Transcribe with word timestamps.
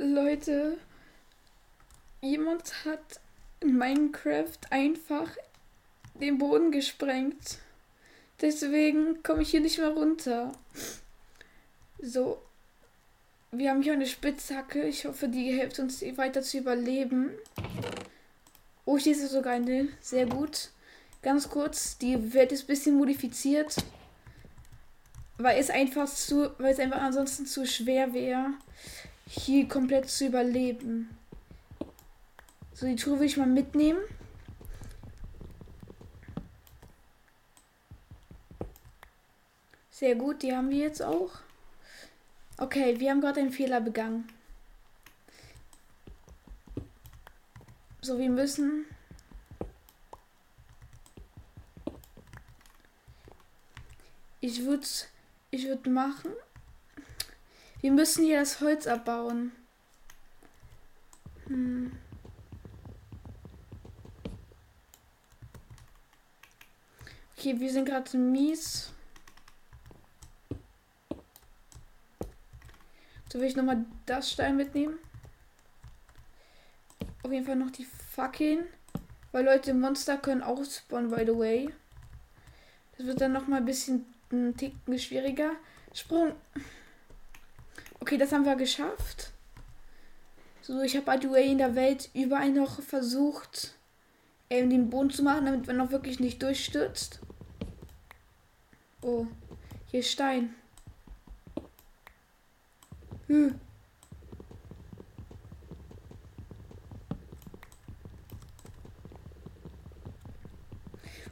Leute, 0.00 0.78
jemand 2.22 2.86
hat 2.86 3.20
in 3.60 3.76
Minecraft 3.76 4.58
einfach 4.70 5.28
den 6.14 6.38
Boden 6.38 6.72
gesprengt. 6.72 7.58
Deswegen 8.40 9.22
komme 9.22 9.42
ich 9.42 9.50
hier 9.50 9.60
nicht 9.60 9.78
mehr 9.78 9.90
runter. 9.90 10.52
So. 12.00 12.40
Wir 13.52 13.70
haben 13.70 13.82
hier 13.82 13.92
eine 13.92 14.06
Spitzhacke. 14.06 14.84
Ich 14.84 15.04
hoffe, 15.04 15.28
die 15.28 15.52
hilft 15.52 15.78
uns 15.78 16.00
weiter 16.16 16.40
zu 16.40 16.58
überleben. 16.58 17.32
Oh, 18.86 18.96
hier 18.96 19.12
ist 19.12 19.28
sogar 19.30 19.54
eine. 19.54 19.88
Sehr 20.00 20.24
gut. 20.24 20.70
Ganz 21.20 21.50
kurz, 21.50 21.98
die 21.98 22.32
Welt 22.32 22.52
ist 22.52 22.64
ein 22.64 22.68
bisschen 22.68 22.96
modifiziert. 22.96 23.76
Weil 25.36 25.58
es 25.58 25.68
einfach 25.68 26.08
zu, 26.08 26.50
weil 26.58 26.72
es 26.72 26.78
einfach 26.78 27.02
ansonsten 27.02 27.44
zu 27.44 27.66
schwer 27.66 28.14
wäre, 28.14 28.54
hier 29.32 29.68
komplett 29.68 30.10
zu 30.10 30.26
überleben. 30.26 31.16
So, 32.72 32.86
die 32.86 32.96
Truhe 32.96 33.20
will 33.20 33.26
ich 33.26 33.36
mal 33.36 33.46
mitnehmen. 33.46 34.00
Sehr 39.88 40.16
gut, 40.16 40.42
die 40.42 40.52
haben 40.52 40.70
wir 40.70 40.78
jetzt 40.78 41.00
auch. 41.00 41.30
Okay, 42.58 42.98
wir 42.98 43.10
haben 43.10 43.20
gerade 43.20 43.40
einen 43.40 43.52
Fehler 43.52 43.80
begangen. 43.80 44.28
So, 48.00 48.18
wir 48.18 48.30
müssen. 48.30 48.84
Ich 54.40 54.64
würde 54.64 54.86
ich 55.52 55.68
würde 55.68 55.88
machen. 55.88 56.32
Wir 57.80 57.92
müssen 57.92 58.24
hier 58.24 58.40
das 58.40 58.60
Holz 58.60 58.86
abbauen. 58.86 59.52
Hm. 61.46 61.92
Okay, 67.36 67.58
wir 67.58 67.72
sind 67.72 67.86
gerade 67.86 68.18
mies. 68.18 68.92
So 73.32 73.38
will 73.38 73.46
ich 73.46 73.56
nochmal 73.56 73.86
das 74.04 74.30
Stein 74.30 74.56
mitnehmen. 74.56 74.98
Auf 77.22 77.32
jeden 77.32 77.46
Fall 77.46 77.56
noch 77.56 77.70
die 77.70 77.86
Fackeln. 77.86 78.64
Weil 79.32 79.44
Leute, 79.44 79.72
Monster 79.72 80.18
können 80.18 80.42
auch 80.42 80.62
spawnen, 80.64 81.10
by 81.10 81.24
the 81.24 81.38
way. 81.38 81.70
Das 82.98 83.06
wird 83.06 83.20
dann 83.20 83.32
nochmal 83.32 83.60
ein 83.60 83.64
bisschen 83.64 84.04
ein 84.32 84.56
Ticken 84.56 84.98
schwieriger. 84.98 85.52
Sprung. 85.94 86.32
Okay, 88.10 88.18
das 88.18 88.32
haben 88.32 88.44
wir 88.44 88.56
geschafft. 88.56 89.30
So, 90.62 90.80
ich 90.80 90.96
habe 90.96 91.06
by 91.06 91.16
the 91.22 91.32
way 91.32 91.52
in 91.52 91.58
der 91.58 91.76
Welt 91.76 92.10
überall 92.12 92.50
noch 92.50 92.82
versucht, 92.82 93.76
ähm, 94.50 94.68
den 94.68 94.90
Boden 94.90 95.10
zu 95.10 95.22
machen, 95.22 95.46
damit 95.46 95.68
man 95.68 95.76
noch 95.76 95.92
wirklich 95.92 96.18
nicht 96.18 96.42
durchstürzt. 96.42 97.20
Oh, 99.00 99.28
hier 99.86 100.00
ist 100.00 100.10
Stein. 100.10 100.56
Hm. 103.28 103.60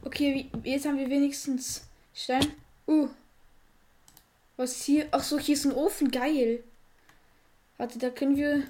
Okay, 0.05 0.49
jetzt 0.63 0.85
haben 0.85 0.97
wir 0.97 1.09
wenigstens 1.09 1.81
Stein. 2.13 2.53
Uh. 2.87 3.09
Was 4.55 4.81
hier? 4.83 5.09
Ach 5.11 5.23
so, 5.23 5.37
hier 5.37 5.55
ist 5.55 5.65
ein 5.65 5.73
Ofen. 5.73 6.09
Geil. 6.09 6.63
Warte, 7.79 7.97
da 7.97 8.09
können 8.09 8.35
wir. 8.35 8.63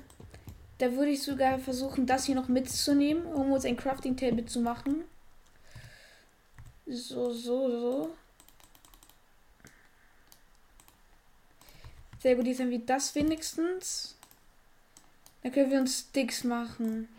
Da 0.77 0.93
würde 0.93 1.11
ich 1.11 1.23
sogar 1.23 1.59
versuchen, 1.59 2.05
das 2.05 2.25
hier 2.25 2.35
noch 2.35 2.47
mitzunehmen, 2.47 3.25
um 3.25 3.51
uns 3.51 3.65
ein 3.65 3.75
Crafting 3.75 4.15
Table 4.15 4.45
zu 4.45 4.61
machen. 4.61 5.03
So, 6.85 7.33
so, 7.33 7.69
so. 7.69 8.15
Sehr 12.21 12.35
gut, 12.35 12.45
jetzt 12.45 12.59
haben 12.61 12.69
wir 12.69 12.79
das 12.79 13.13
wenigstens. 13.15 14.15
Dann 15.41 15.51
können 15.51 15.71
wir 15.71 15.79
uns 15.79 15.99
Sticks 15.99 16.43
machen. 16.43 17.09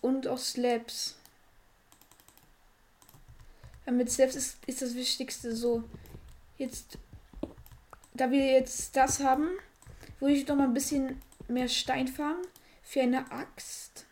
Und 0.00 0.28
auch 0.28 0.38
Slabs. 0.38 1.16
Ja, 3.86 3.92
mit 3.92 4.12
Slabs 4.12 4.36
ist, 4.36 4.58
ist 4.66 4.82
das 4.82 4.94
Wichtigste 4.94 5.56
so. 5.56 5.82
Jetzt, 6.58 6.98
da 8.12 8.30
wir 8.30 8.52
jetzt 8.52 8.94
das 8.94 9.20
haben, 9.20 9.48
würde 10.22 10.34
ich 10.34 10.46
noch 10.46 10.54
mal 10.54 10.64
ein 10.64 10.74
bisschen 10.74 11.20
mehr 11.48 11.66
Stein 11.66 12.06
farmen 12.06 12.46
für 12.84 13.00
eine 13.02 13.30
Axt. 13.32 14.06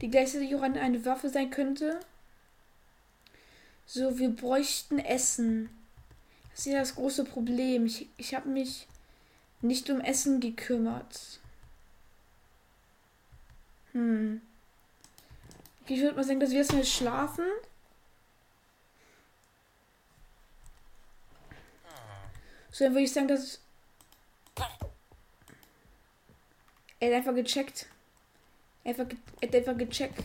Die 0.00 0.10
gleichzeitig 0.10 0.54
auch 0.54 0.62
eine 0.62 1.04
Waffe 1.04 1.28
sein 1.28 1.50
könnte. 1.50 2.00
So, 3.84 4.18
wir 4.18 4.30
bräuchten 4.30 4.98
Essen. 4.98 5.68
Das 6.50 6.60
ist 6.60 6.72
ja 6.72 6.78
das 6.78 6.94
große 6.94 7.24
Problem. 7.24 7.84
Ich, 7.84 8.08
ich 8.16 8.34
habe 8.34 8.48
mich 8.48 8.86
nicht 9.60 9.90
um 9.90 10.00
Essen 10.00 10.40
gekümmert. 10.40 11.40
Hm. 13.92 14.40
Ich 15.86 16.00
würde 16.00 16.16
mal 16.16 16.24
sagen, 16.24 16.40
dass 16.40 16.50
wir 16.50 16.58
erstmal 16.58 16.84
schlafen. 16.84 17.44
So, 22.78 22.84
dann 22.84 22.92
würde 22.92 23.06
ich 23.06 23.12
sagen, 23.12 23.26
dass. 23.26 23.58
Er 27.00 27.08
hat 27.08 27.16
einfach 27.16 27.34
gecheckt. 27.34 27.86
Er 28.84 28.96
hat 28.96 29.00
einfach 29.52 29.76
gecheckt. 29.76 30.22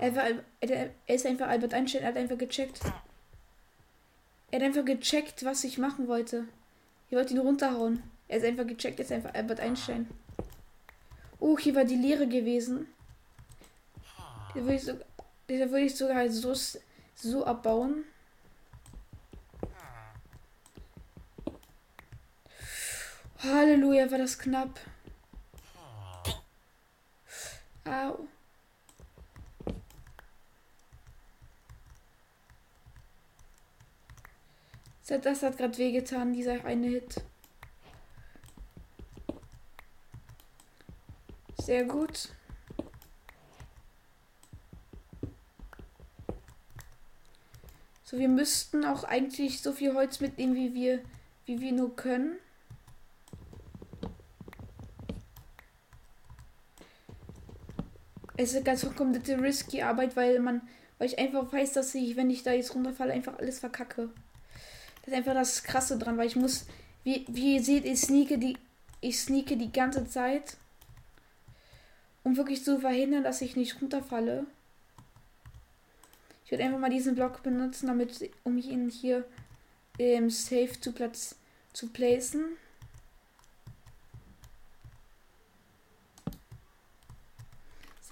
Er, 0.00 0.16
war, 0.16 0.24
er, 0.58 0.90
ist 1.06 1.24
einfach 1.24 1.46
Albert 1.46 1.72
Einstein, 1.72 2.02
er 2.02 2.08
hat 2.08 2.16
einfach 2.16 2.36
gecheckt. 2.36 2.80
Er 4.50 4.58
hat 4.58 4.66
einfach 4.66 4.84
gecheckt, 4.84 5.44
was 5.44 5.62
ich 5.62 5.78
machen 5.78 6.08
wollte. 6.08 6.48
Ich 7.08 7.16
wollte 7.16 7.34
ihn 7.34 7.38
runterhauen. 7.38 8.02
Er 8.26 8.38
ist 8.38 8.44
einfach 8.44 8.66
gecheckt, 8.66 8.98
er 8.98 9.04
ist 9.04 9.12
einfach 9.12 9.32
Albert 9.32 9.60
Einstein. 9.60 10.08
Oh, 11.38 11.56
hier 11.56 11.76
war 11.76 11.84
die 11.84 11.94
Leere 11.94 12.26
gewesen. 12.26 12.88
Da 14.52 14.62
würde 14.62 14.74
ich, 14.74 14.82
so, 14.82 14.94
würde 15.46 15.80
ich 15.80 15.94
sogar 15.94 16.16
halt 16.16 16.32
so, 16.32 16.54
so 17.14 17.46
abbauen. 17.46 18.04
Halleluja, 23.42 24.10
war 24.10 24.18
das 24.18 24.38
knapp. 24.38 24.78
Au. 27.84 28.28
Das 35.20 35.42
hat 35.42 35.58
gerade 35.58 35.76
wehgetan, 35.76 36.32
dieser 36.32 36.64
eine 36.64 36.86
Hit. 36.86 37.22
Sehr 41.58 41.84
gut. 41.84 42.30
So, 48.04 48.18
wir 48.18 48.28
müssten 48.28 48.84
auch 48.84 49.04
eigentlich 49.04 49.60
so 49.60 49.72
viel 49.72 49.94
Holz 49.94 50.20
mitnehmen, 50.20 50.54
wie 50.54 50.72
wir, 50.72 51.02
wie 51.44 51.60
wir 51.60 51.72
nur 51.72 51.94
können. 51.94 52.38
Es 58.42 58.54
ist 58.54 58.64
ganz 58.64 58.84
komplette 58.96 59.40
risky 59.40 59.82
Arbeit, 59.82 60.16
weil 60.16 60.40
man, 60.40 60.62
weil 60.98 61.08
ich 61.08 61.18
einfach 61.18 61.52
weiß, 61.52 61.72
dass 61.74 61.94
ich, 61.94 62.16
wenn 62.16 62.30
ich 62.30 62.42
da 62.42 62.52
jetzt 62.52 62.74
runterfalle, 62.74 63.12
einfach 63.12 63.38
alles 63.38 63.60
verkacke. 63.60 64.10
Das 65.00 65.08
ist 65.08 65.14
einfach 65.14 65.34
das 65.34 65.62
Krasse 65.62 65.98
dran, 65.98 66.18
weil 66.18 66.26
ich 66.26 66.36
muss, 66.36 66.66
wie, 67.04 67.24
wie 67.28 67.56
ihr 67.56 67.62
seht, 67.62 67.84
ich 67.84 68.00
sneake 68.00 68.38
die, 68.38 68.56
ich 69.00 69.20
sneake 69.20 69.56
die 69.56 69.72
ganze 69.72 70.06
Zeit, 70.08 70.56
um 72.24 72.36
wirklich 72.36 72.64
zu 72.64 72.80
verhindern, 72.80 73.24
dass 73.24 73.42
ich 73.42 73.56
nicht 73.56 73.80
runterfalle. 73.80 74.46
Ich 76.44 76.50
werde 76.50 76.64
einfach 76.64 76.78
mal 76.78 76.90
diesen 76.90 77.14
Block 77.14 77.42
benutzen, 77.42 77.86
damit, 77.86 78.30
um 78.44 78.58
ihn 78.58 78.90
hier 78.90 79.24
im 79.98 80.30
Safe 80.30 80.80
zu 80.80 80.92
Platz 80.92 81.36
zu 81.72 81.88
placen. 81.88 82.44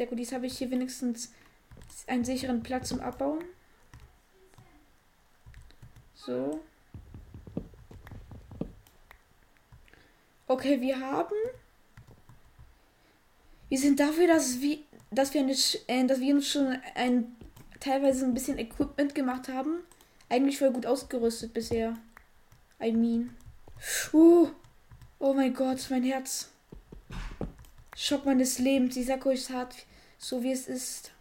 Sehr 0.00 0.06
gut, 0.06 0.18
jetzt 0.18 0.32
habe 0.32 0.46
ich 0.46 0.56
hier 0.56 0.70
wenigstens 0.70 1.30
einen 2.06 2.24
sicheren 2.24 2.62
Platz 2.62 2.88
zum 2.88 3.00
Abbauen. 3.00 3.44
So. 6.14 6.62
Okay, 10.46 10.80
wir 10.80 10.98
haben. 10.98 11.34
Wir 13.68 13.78
sind 13.78 14.00
dafür, 14.00 14.26
dass 14.26 14.62
wir, 14.62 14.78
dass 15.10 15.34
wir, 15.34 15.42
nicht, 15.42 15.84
äh, 15.86 16.06
dass 16.06 16.18
wir 16.18 16.34
uns 16.34 16.48
schon 16.48 16.78
ein 16.94 17.36
teilweise 17.78 18.24
ein 18.24 18.32
bisschen 18.32 18.58
Equipment 18.58 19.14
gemacht 19.14 19.48
haben. 19.48 19.80
Eigentlich 20.30 20.56
voll 20.56 20.72
gut 20.72 20.86
ausgerüstet 20.86 21.52
bisher. 21.52 21.98
I 22.82 22.90
mean. 22.90 23.36
Uh, 24.14 24.48
oh 25.18 25.34
mein 25.34 25.52
Gott, 25.52 25.86
mein 25.90 26.04
Herz. 26.04 26.48
Schock 27.94 28.24
meines 28.24 28.58
Lebens. 28.58 28.96
Ich 28.96 29.04
sag 29.04 29.26
euch 29.26 29.50
hart, 29.50 29.74
so 30.20 30.42
wie 30.42 30.52
es 30.52 30.68
ist. 30.68 31.12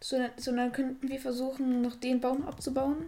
So, 0.00 0.18
so 0.36 0.54
dann 0.54 0.72
könnten 0.72 1.08
wir 1.08 1.20
versuchen, 1.20 1.82
noch 1.82 1.94
den 1.96 2.20
Baum 2.20 2.46
abzubauen. 2.46 3.06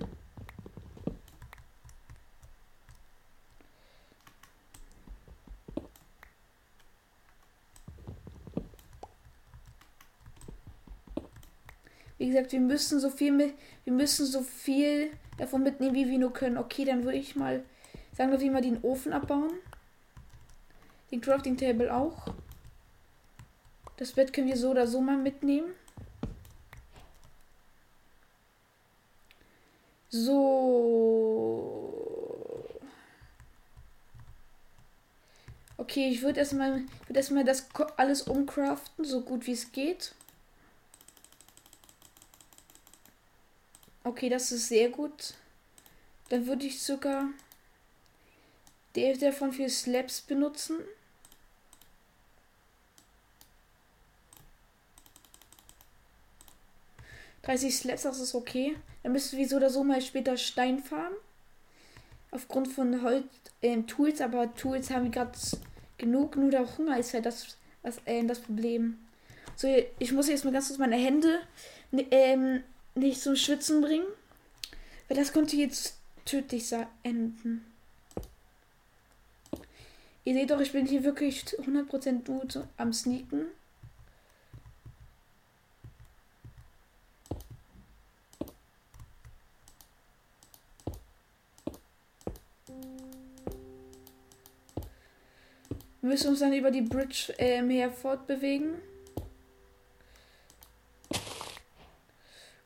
Wie 12.18 12.28
gesagt, 12.28 12.52
wir 12.52 12.60
müssen 12.60 12.98
so 12.98 13.10
viel 13.10 13.32
mit, 13.32 13.54
wir 13.84 13.92
müssen 13.92 14.26
so 14.26 14.42
viel 14.42 15.10
davon 15.38 15.62
mitnehmen, 15.62 15.94
wie 15.94 16.08
wir 16.08 16.18
nur 16.18 16.32
können. 16.32 16.56
Okay, 16.56 16.84
dann 16.84 17.04
würde 17.04 17.18
ich 17.18 17.36
mal 17.36 17.62
sagen, 18.12 18.32
dass 18.32 18.40
wir 18.40 18.50
mal 18.50 18.62
den 18.62 18.82
Ofen 18.82 19.12
abbauen. 19.12 19.52
Den 21.16 21.22
Crafting 21.22 21.56
Table 21.56 21.90
auch. 21.94 22.26
Das 23.96 24.12
Bett 24.12 24.34
können 24.34 24.48
wir 24.48 24.56
so 24.58 24.72
oder 24.72 24.86
so 24.86 25.00
mal 25.00 25.16
mitnehmen. 25.16 25.72
So. 30.10 30.42
Okay, 35.78 36.10
ich 36.10 36.20
würde 36.20 36.40
erstmal 36.40 36.82
würd 37.06 37.16
erstmal 37.16 37.44
das 37.44 37.66
alles 37.96 38.20
umcraften, 38.20 39.06
so 39.06 39.22
gut 39.22 39.46
wie 39.46 39.52
es 39.52 39.72
geht. 39.72 40.14
Okay, 44.04 44.28
das 44.28 44.52
ist 44.52 44.68
sehr 44.68 44.90
gut. 44.90 45.32
Dann 46.28 46.46
würde 46.46 46.66
ich 46.66 46.82
sogar 46.82 47.30
der 48.96 49.16
davon 49.16 49.54
für 49.54 49.70
Slaps 49.70 50.20
benutzen. 50.20 50.76
Dreißig 57.46 57.76
Slaps, 57.76 58.02
das 58.02 58.18
ist 58.18 58.34
okay. 58.34 58.76
Dann 59.04 59.12
müssen 59.12 59.38
wir 59.38 59.48
so 59.48 59.56
oder 59.56 59.70
so 59.70 59.84
mal 59.84 60.02
später 60.02 60.36
Stein 60.36 60.80
farmen. 60.80 61.16
Aufgrund 62.32 62.66
von 62.66 63.02
Holz, 63.02 63.24
äh, 63.60 63.80
Tools, 63.82 64.20
aber 64.20 64.52
Tools 64.56 64.90
haben 64.90 65.04
wir 65.04 65.10
gerade 65.12 65.38
genug. 65.96 66.34
Nur 66.36 66.50
der 66.50 66.76
Hunger 66.76 66.98
ist 66.98 67.14
halt 67.14 67.24
das, 67.24 67.56
was, 67.82 67.98
äh, 68.04 68.24
das 68.24 68.40
Problem. 68.40 68.98
So, 69.54 69.68
ich 70.00 70.10
muss 70.10 70.28
jetzt 70.28 70.44
mal 70.44 70.50
ganz 70.50 70.66
kurz 70.66 70.80
meine 70.80 70.96
Hände 70.96 71.38
ähm, 72.10 72.64
nicht 72.96 73.20
zum 73.20 73.36
Schwitzen 73.36 73.80
bringen. 73.80 74.06
Weil 75.06 75.16
das 75.16 75.32
könnte 75.32 75.54
jetzt 75.54 75.94
tödlich 76.24 76.74
enden. 77.04 77.64
Ihr 80.24 80.34
seht 80.34 80.50
doch, 80.50 80.60
ich 80.60 80.72
bin 80.72 80.84
hier 80.84 81.04
wirklich 81.04 81.44
100% 81.44 82.24
gut 82.24 82.58
am 82.76 82.92
Sneaken. 82.92 83.46
Wir 96.00 96.12
müssen 96.12 96.28
uns 96.28 96.38
dann 96.38 96.52
über 96.52 96.70
die 96.70 96.82
Bridge 96.82 97.34
ähm, 97.38 97.68
her 97.68 97.90
fortbewegen. 97.90 98.76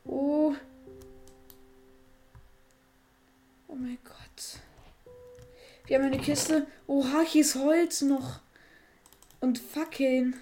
Oh. 0.05 0.53
Oh 3.67 3.75
mein 3.75 3.97
Gott. 4.03 4.59
Wir 5.87 5.97
haben 5.97 6.05
eine 6.05 6.19
Kiste. 6.19 6.67
Oha, 6.85 7.21
hier 7.21 7.41
ist 7.41 7.55
Holz 7.55 8.01
noch. 8.01 8.41
Und 9.39 9.57
Fackeln. 9.57 10.35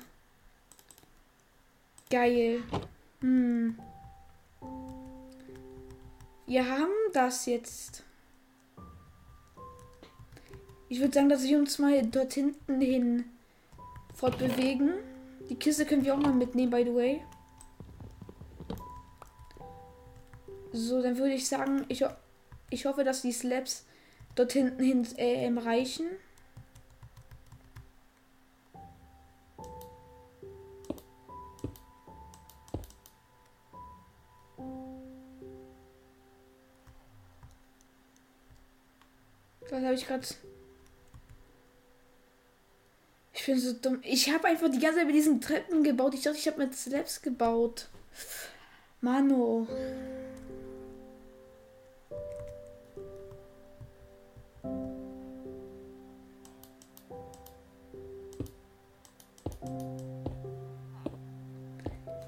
Geil. 2.10 2.64
Hm. 3.22 3.80
Wir 6.48 6.68
haben 6.68 6.92
das 7.14 7.46
jetzt. 7.46 8.04
Ich 10.92 11.00
würde 11.00 11.14
sagen, 11.14 11.30
dass 11.30 11.44
wir 11.44 11.60
uns 11.60 11.78
mal 11.78 12.04
dort 12.08 12.34
hinten 12.34 12.82
hin 12.82 13.26
fortbewegen. 14.16 14.96
Die 15.48 15.56
Kiste 15.56 15.86
können 15.86 16.04
wir 16.04 16.16
auch 16.16 16.20
mal 16.20 16.34
mitnehmen, 16.34 16.72
by 16.72 16.84
the 16.84 16.96
way. 16.96 17.22
So, 20.72 21.02
dann 21.02 21.18
würde 21.18 21.34
ich 21.36 21.48
sagen, 21.48 21.86
ich, 21.90 22.04
ich 22.72 22.86
hoffe, 22.86 23.04
dass 23.04 23.22
die 23.22 23.32
Slabs 23.32 23.86
dort 24.34 24.52
hinten 24.52 24.84
hin 24.84 25.08
äh, 25.18 25.48
reichen. 25.60 26.08
Was 39.70 39.84
habe 39.84 39.94
ich 39.94 40.08
gerade 40.08 40.26
ich 43.39 43.39
bin 43.50 43.60
so 43.60 43.74
dumm. 43.74 44.00
Ich 44.04 44.32
habe 44.32 44.48
einfach 44.48 44.70
die 44.70 44.78
ganze 44.78 45.00
Zeit 45.00 45.08
mit 45.08 45.16
diesen 45.16 45.42
Treppen 45.42 45.84
gebaut. 45.84 46.14
Ich 46.14 46.22
dachte, 46.22 46.38
ich 46.38 46.48
habe 46.48 46.60
mit 46.60 46.76
Slabs 46.76 47.20
gebaut. 47.22 47.90
Mano. 49.02 49.66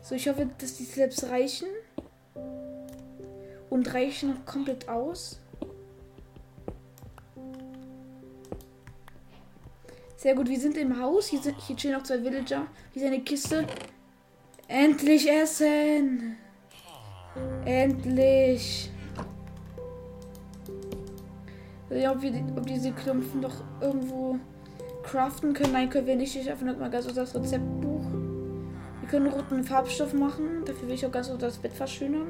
So, 0.01 0.15
ich 0.15 0.27
hoffe, 0.27 0.49
dass 0.57 0.77
die 0.77 0.85
Slabs 0.85 1.23
reichen. 1.25 1.67
Und 3.69 3.93
reichen 3.93 4.31
noch 4.31 4.45
komplett 4.45 4.89
aus. 4.89 5.40
Sehr 10.21 10.35
gut, 10.35 10.47
wir 10.47 10.59
sind 10.59 10.77
im 10.77 11.01
Haus. 11.01 11.29
Hier, 11.29 11.41
sind, 11.41 11.59
hier 11.59 11.75
chillen 11.75 11.95
noch 11.95 12.03
zwei 12.03 12.23
Villager. 12.23 12.67
Hier 12.93 13.01
ist 13.01 13.07
eine 13.07 13.21
Kiste. 13.21 13.65
Endlich 14.67 15.27
essen! 15.27 16.37
Endlich! 17.65 18.91
Ja, 21.89 22.11
ob 22.11 22.21
wir 22.21 22.31
ob 22.55 22.67
diese 22.67 22.91
Klumpen 22.91 23.41
doch 23.41 23.63
irgendwo 23.81 24.37
craften 25.01 25.53
können. 25.55 25.73
Nein, 25.73 25.89
können 25.89 26.05
wir 26.05 26.15
nicht. 26.15 26.35
Ich 26.35 26.51
öffne 26.51 26.73
mal 26.73 26.91
ganz 26.91 27.11
das 27.11 27.33
Rezeptbuch. 27.33 28.05
Wir 28.99 29.09
können 29.09 29.25
roten 29.25 29.63
Farbstoff 29.63 30.13
machen. 30.13 30.63
Dafür 30.65 30.87
will 30.87 30.93
ich 30.93 31.03
auch 31.03 31.11
ganz 31.11 31.35
das 31.35 31.57
Bett 31.57 31.73
verschönern. 31.73 32.27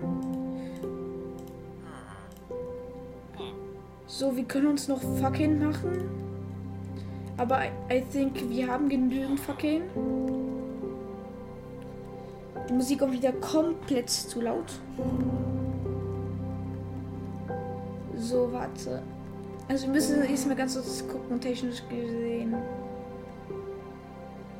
So, 4.07 4.33
wir 4.33 4.45
können 4.45 4.67
uns 4.67 4.87
noch 4.87 5.01
Fackeln 5.19 5.61
machen. 5.61 6.20
Aber 7.41 7.63
I, 7.89 8.01
think 8.11 8.47
wir 8.51 8.67
haben 8.67 8.87
genügend 8.87 9.39
Fackeln. 9.39 9.81
Die 12.69 12.73
Musik 12.73 12.99
kommt 12.99 13.13
wieder 13.13 13.31
komplett 13.31 14.11
zu 14.11 14.41
laut. 14.41 14.71
So, 18.15 18.53
warte. 18.53 19.01
Also 19.67 19.87
wir 19.87 19.93
müssen 19.93 20.23
jetzt 20.29 20.45
mal 20.45 20.55
ganz 20.55 20.75
kurz 20.75 21.03
gucken, 21.07 21.41
technisch 21.41 21.81
gesehen. 21.89 22.53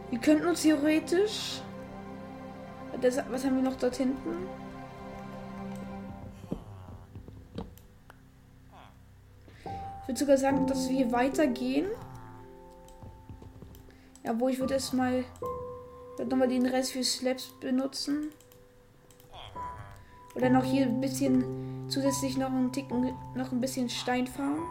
Wir 0.10 0.18
könnten 0.18 0.48
uns 0.48 0.64
theoretisch. 0.64 1.62
Das, 3.00 3.20
was 3.30 3.46
haben 3.46 3.58
wir 3.58 3.64
noch 3.64 3.76
dort 3.76 3.96
hinten? 3.98 4.48
Ich 10.02 10.08
würde 10.08 10.20
sogar 10.20 10.38
sagen, 10.38 10.66
dass 10.66 10.90
wir 10.90 11.12
weitergehen. 11.12 11.86
Ja, 14.24 14.40
wo 14.40 14.50
ich 14.50 14.60
würde 14.60 14.76
erstmal 14.76 15.26
nochmal 16.20 16.48
den 16.48 16.66
Rest 16.66 16.92
für 16.92 17.04
Slaps 17.04 17.52
benutzen. 17.60 18.30
Oder 20.36 20.50
noch 20.50 20.64
hier 20.64 20.86
ein 20.86 21.02
bisschen 21.02 21.90
zusätzlich 21.90 22.38
noch 22.38 22.52
einen 22.52 22.72
Ticken, 22.72 23.14
noch 23.36 23.52
ein 23.52 23.60
bisschen 23.60 23.90
Stein 23.90 24.28
fahren. 24.28 24.62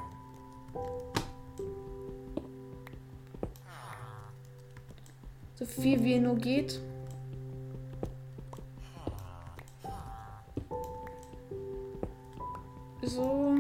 So 5.54 5.66
viel 5.66 6.02
wie 6.02 6.18
nur 6.18 6.36
geht. 6.36 6.80
So. 13.02 13.56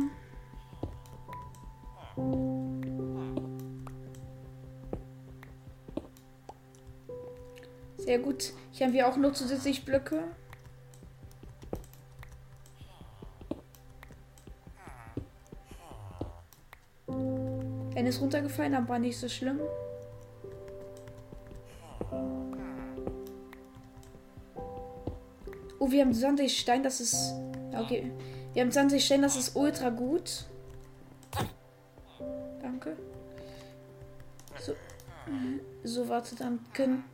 Sehr 8.10 8.18
gut. 8.18 8.54
Hier 8.72 8.88
haben 8.88 8.92
wir 8.92 9.06
auch 9.06 9.16
nur 9.16 9.32
zusätzlich 9.34 9.84
Blöcke. 9.84 10.24
Er 17.94 18.04
ist 18.04 18.20
runtergefallen, 18.20 18.74
aber 18.74 18.98
nicht 18.98 19.16
so 19.16 19.28
schlimm. 19.28 19.60
Oh, 25.78 25.88
wir 25.88 26.00
haben 26.00 26.12
20 26.12 26.58
Stein, 26.58 26.82
das 26.82 27.00
ist. 27.00 27.34
Okay. 27.72 28.10
Wir 28.54 28.62
haben 28.62 28.72
20 28.72 29.06
Stein, 29.06 29.22
das 29.22 29.36
ist 29.36 29.54
ultra 29.54 29.90
gut. 29.90 30.46
Danke. 32.60 32.96
So, 34.58 34.74
so 35.84 36.08
warte, 36.08 36.34
dann 36.34 36.58
können. 36.72 37.04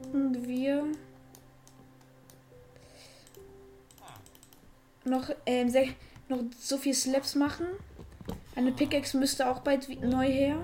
Ähm, 5.46 5.72
noch 6.28 6.40
so 6.58 6.76
viel 6.76 6.94
Slaps 6.94 7.34
machen. 7.34 7.66
Eine 8.54 8.72
Pickaxe 8.72 9.16
müsste 9.16 9.48
auch 9.48 9.60
bald 9.60 9.88
neu 10.02 10.26
her. 10.26 10.58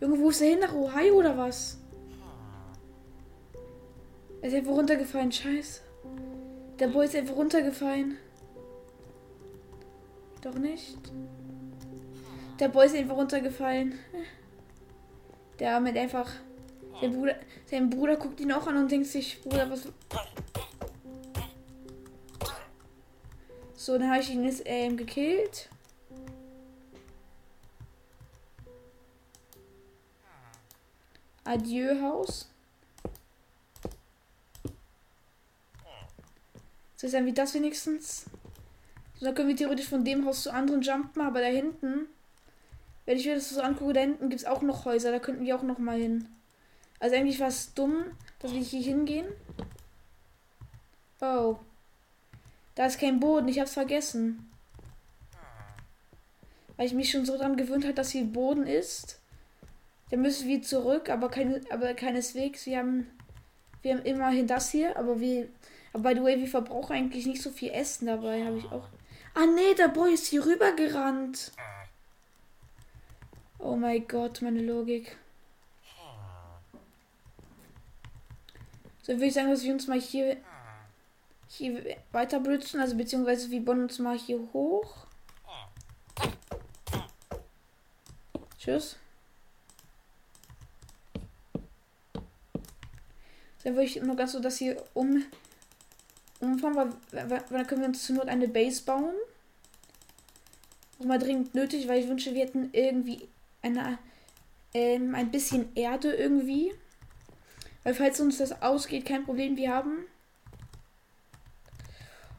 Junge, 0.00 0.18
wo 0.18 0.30
ist 0.30 0.40
der 0.40 0.48
hin? 0.48 0.58
Nach 0.58 0.74
Ohio 0.74 1.14
oder 1.14 1.38
was? 1.38 1.78
Er 4.40 4.48
ist 4.48 4.54
einfach 4.54 4.72
runtergefallen. 4.72 5.30
Scheiße. 5.30 5.80
Der 6.80 6.88
Boy 6.88 7.06
ist 7.06 7.14
einfach 7.14 7.36
runtergefallen. 7.36 8.16
Doch 10.40 10.54
nicht. 10.54 10.98
Der 12.58 12.68
Boy 12.68 12.86
ist 12.86 12.96
einfach 12.96 13.16
runtergefallen. 13.16 13.94
Der 15.62 15.78
mit 15.78 15.96
einfach. 15.96 16.28
Sein 17.00 17.12
Bruder, 17.12 17.36
sein 17.66 17.88
Bruder 17.88 18.16
guckt 18.16 18.40
ihn 18.40 18.50
auch 18.50 18.66
an 18.66 18.78
und 18.78 18.90
denkt 18.90 19.06
sich, 19.06 19.40
Bruder, 19.42 19.70
was. 19.70 19.86
So, 23.76 23.96
dann 23.96 24.10
habe 24.10 24.20
ich 24.20 24.30
ihn 24.30 24.42
jetzt 24.42 24.62
ähm, 24.64 24.96
gekillt. 24.96 25.68
Adieu 31.44 32.00
Haus. 32.02 32.50
So 36.96 37.06
ist 37.06 37.14
dann 37.14 37.26
wie 37.26 37.32
das 37.32 37.54
wenigstens. 37.54 38.24
So, 39.14 39.26
dann 39.26 39.34
können 39.36 39.48
wir 39.48 39.56
theoretisch 39.56 39.88
von 39.88 40.04
dem 40.04 40.26
Haus 40.26 40.42
zu 40.42 40.52
anderen 40.52 40.82
jumpen, 40.82 41.22
aber 41.22 41.40
da 41.40 41.46
hinten, 41.46 42.08
wenn 43.04 43.16
ich 43.16 43.26
mir 43.26 43.34
das 43.34 43.50
so 43.50 43.60
angucke, 43.60 43.92
da 43.92 44.00
hinten 44.00 44.28
gibt 44.28 44.42
es 44.42 44.46
auch 44.46 44.62
noch 44.62 44.84
Häuser, 44.84 45.10
da 45.10 45.18
könnten 45.18 45.44
wir 45.44 45.56
auch 45.56 45.62
noch 45.62 45.78
mal 45.78 45.98
hin. 45.98 46.28
Also 47.00 47.16
eigentlich 47.16 47.40
war 47.40 47.48
es 47.48 47.74
dumm, 47.74 48.04
dass 48.38 48.52
wir 48.52 48.60
hier 48.60 48.82
hingehen. 48.82 49.26
Oh. 51.20 51.56
Da 52.74 52.86
ist 52.86 53.00
kein 53.00 53.20
Boden, 53.20 53.48
ich 53.48 53.58
hab's 53.58 53.74
vergessen. 53.74 54.48
Weil 56.76 56.86
ich 56.86 56.94
mich 56.94 57.10
schon 57.10 57.24
so 57.24 57.36
dran 57.36 57.56
gewöhnt 57.56 57.84
habe, 57.84 57.94
dass 57.94 58.10
hier 58.10 58.24
Boden 58.24 58.66
ist. 58.66 59.20
Dann 60.10 60.22
müssen 60.22 60.48
wir 60.48 60.62
zurück, 60.62 61.08
aber, 61.10 61.28
keine, 61.28 61.60
aber 61.70 61.94
keineswegs. 61.94 62.66
Wir 62.66 62.78
haben, 62.78 63.06
wir 63.82 63.94
haben 63.94 64.04
immerhin 64.04 64.46
das 64.46 64.70
hier, 64.70 64.96
aber 64.96 65.20
wir. 65.20 65.48
Aber 65.92 66.10
by 66.10 66.14
the 66.14 66.22
way, 66.24 66.38
wir 66.38 66.48
verbrauchen 66.48 66.94
eigentlich 66.94 67.26
nicht 67.26 67.42
so 67.42 67.50
viel 67.50 67.70
Essen 67.70 68.06
dabei, 68.06 68.44
habe 68.44 68.58
ich 68.58 68.64
auch. 68.66 68.88
Ah 69.34 69.46
nee, 69.46 69.74
der 69.74 69.88
Boy 69.88 70.14
ist 70.14 70.26
hier 70.26 70.44
rüber 70.44 70.72
gerannt. 70.72 71.52
Oh 73.64 73.76
mein 73.76 74.08
Gott, 74.08 74.42
meine 74.42 74.60
Logik. 74.60 75.16
So 79.02 79.12
würde 79.12 79.26
ich 79.26 79.34
sagen, 79.34 79.50
dass 79.50 79.62
wir 79.62 79.72
uns 79.72 79.86
mal 79.86 80.00
hier, 80.00 80.36
hier 81.48 81.96
weiter 82.10 82.40
bridgen, 82.40 82.80
also 82.80 82.96
beziehungsweise 82.96 83.52
wir 83.52 83.64
bauen 83.64 83.84
uns 83.84 84.00
mal 84.00 84.18
hier 84.18 84.40
hoch. 84.52 85.06
Tschüss. 88.58 88.96
Dann 93.62 93.74
würde 93.74 93.84
ich 93.84 94.02
nur 94.02 94.16
ganz 94.16 94.32
so 94.32 94.40
das 94.40 94.58
hier 94.58 94.82
um 94.92 95.24
umfahren, 96.40 96.94
weil, 97.12 97.30
weil, 97.30 97.44
dann 97.48 97.66
können 97.68 97.82
wir 97.82 97.88
uns 97.88 98.04
zur 98.04 98.16
Not 98.16 98.26
eine 98.26 98.48
Base 98.48 98.82
bauen. 98.82 99.14
Auch 100.98 101.04
mal 101.04 101.20
dringend 101.20 101.54
nötig, 101.54 101.86
weil 101.86 102.00
ich 102.00 102.08
wünsche, 102.08 102.34
wir 102.34 102.44
hätten 102.44 102.70
irgendwie 102.72 103.28
eine, 103.62 103.98
ähm, 104.74 105.14
ein 105.14 105.30
bisschen 105.30 105.74
Erde 105.74 106.12
irgendwie. 106.12 106.72
Weil 107.84 107.94
falls 107.94 108.20
uns 108.20 108.38
das 108.38 108.62
ausgeht, 108.62 109.06
kein 109.06 109.24
Problem, 109.24 109.56
wir 109.56 109.72
haben. 109.72 110.04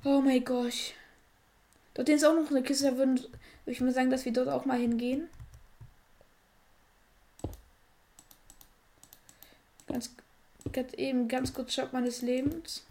Oh 0.03 0.21
mein 0.21 0.43
Gott. 0.43 0.93
Dort 1.93 2.09
ist 2.09 2.23
auch 2.23 2.35
noch 2.35 2.49
eine 2.49 2.63
Kiste, 2.63 2.91
da 2.91 2.97
würde 2.97 3.29
ich 3.65 3.81
mal 3.81 3.93
sagen, 3.93 4.09
dass 4.09 4.25
wir 4.25 4.33
dort 4.33 4.49
auch 4.49 4.65
mal 4.65 4.79
hingehen. 4.79 5.29
Ganz 9.87 10.15
gerade 10.71 10.97
eben 10.97 11.27
ganz 11.27 11.53
kurz 11.53 11.73
Schock 11.73 11.93
meines 11.93 12.21
Lebens. 12.21 12.83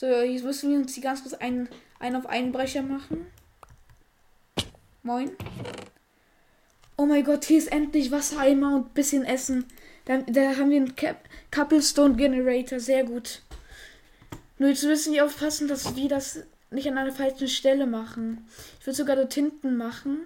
So, 0.00 0.06
jetzt 0.06 0.44
müssen 0.44 0.70
wir 0.70 0.78
uns 0.78 0.94
die 0.94 1.02
ganz 1.02 1.20
kurz 1.20 1.34
einen, 1.34 1.68
einen 1.98 2.16
auf 2.16 2.24
Einbrecher 2.24 2.80
machen. 2.80 3.26
Moin. 5.02 5.32
Oh 6.96 7.04
mein 7.04 7.22
Gott, 7.22 7.44
hier 7.44 7.58
ist 7.58 7.70
endlich 7.70 8.10
Wassereimer 8.10 8.76
und 8.76 8.94
bisschen 8.94 9.26
Essen. 9.26 9.66
Da, 10.06 10.22
da 10.22 10.56
haben 10.56 10.70
wir 10.70 10.78
einen 10.78 10.96
Cap 10.96 11.28
Couplestone 11.50 12.16
Generator. 12.16 12.80
Sehr 12.80 13.04
gut. 13.04 13.42
Nur 14.56 14.70
jetzt 14.70 14.84
müssen 14.84 15.12
wir 15.12 15.22
aufpassen, 15.22 15.68
dass 15.68 15.94
wir 15.94 16.08
das 16.08 16.44
nicht 16.70 16.88
an 16.88 16.96
einer 16.96 17.12
falschen 17.12 17.48
Stelle 17.48 17.86
machen. 17.86 18.48
Ich 18.80 18.86
würde 18.86 18.96
sogar 18.96 19.16
dort 19.16 19.34
hinten 19.34 19.76
machen. 19.76 20.20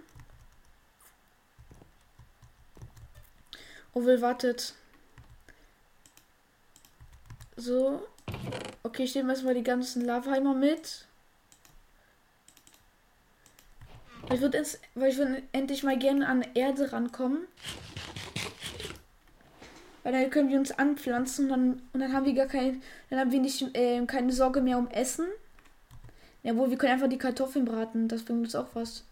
Ovel 3.93 4.21
wartet. 4.21 4.75
So. 7.57 8.07
Okay, 8.87 9.05
ich 9.05 9.15
nehme 9.15 9.33
erstmal 9.33 9.55
die 9.55 9.63
ganzen 9.63 10.05
Lavaheimer 10.05 10.53
mit. 10.53 11.07
Ich 14.31 14.41
würde 14.43 14.59
jetzt, 14.59 14.79
weil 14.95 15.11
ich 15.11 15.17
würde 15.17 15.43
endlich 15.53 15.83
mal 15.83 15.99
gerne 15.99 16.29
an 16.29 16.45
Erde 16.53 16.93
rankommen. 16.93 17.47
Weil 20.03 20.13
dann 20.13 20.29
können 20.29 20.51
wir 20.51 20.59
uns 20.59 20.71
anpflanzen 20.71 21.47
und 21.47 21.51
dann, 21.51 21.83
und 21.95 22.01
dann 22.01 22.13
haben 22.13 22.27
wir 22.27 22.35
gar 22.35 22.47
kein, 22.47 22.83
dann 23.09 23.19
haben 23.19 23.33
wir 23.33 23.41
nicht 23.41 23.75
äh, 23.75 24.05
keine 24.05 24.33
Sorge 24.33 24.61
mehr 24.61 24.77
um 24.77 24.91
Essen. 24.91 25.29
Jawohl, 26.43 26.69
wir 26.69 26.77
können 26.77 26.93
einfach 26.93 27.09
die 27.09 27.17
Kartoffeln 27.17 27.65
braten. 27.65 28.07
Das 28.09 28.23
bringt 28.23 28.45
uns 28.45 28.55
auch 28.55 28.69
was. 28.75 29.03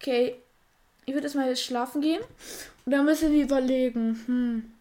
Okay, 0.00 0.36
ich 1.04 1.12
würde 1.12 1.26
erstmal 1.26 1.54
schlafen 1.54 2.00
gehen. 2.00 2.22
Und 2.86 2.92
dann 2.92 3.04
müssen 3.04 3.30
wir 3.30 3.44
überlegen. 3.44 4.22
Hm. 4.26 4.72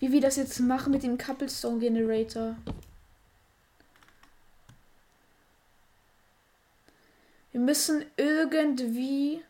Wie 0.00 0.12
wir 0.12 0.20
das 0.22 0.36
jetzt 0.36 0.58
machen 0.60 0.92
mit 0.92 1.02
dem 1.02 1.18
Couplestone 1.18 1.78
Generator. 1.78 2.56
Wir 7.52 7.60
müssen 7.60 8.06
irgendwie 8.16 9.42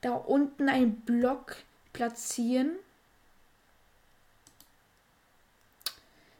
da 0.00 0.12
unten 0.12 0.68
einen 0.68 1.00
Block 1.02 1.56
platzieren. 1.92 2.72